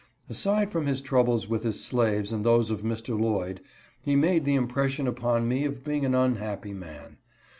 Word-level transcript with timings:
Aside 0.27 0.71
from 0.71 0.87
his 0.87 0.99
troubles 0.99 1.47
with 1.47 1.61
his 1.61 1.79
slaves 1.83 2.31
and 2.31 2.43
those 2.43 2.71
of 2.71 2.81
Mr. 2.81 3.09
Lloyd, 3.19 3.61
he 4.01 4.15
made 4.15 4.45
the 4.45 4.55
impression 4.55 5.05
upon 5.05 5.47
me 5.47 5.63
of 5.63 5.83
being 5.83 6.05
an 6.05 6.15
unhappy 6.15 6.73
man. 6.73 7.17